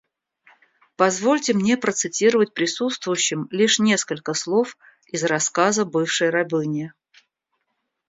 [0.95, 6.91] Позвольте мне процитировать присутствующим лишь несколько слов из рассказа бывшей рабыни.